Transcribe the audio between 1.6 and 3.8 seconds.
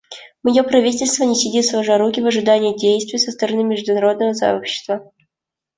сложа руки в ожидании действий со стороны